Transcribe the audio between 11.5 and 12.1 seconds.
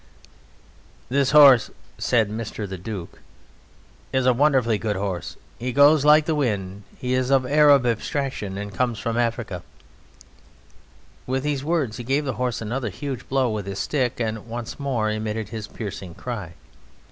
words he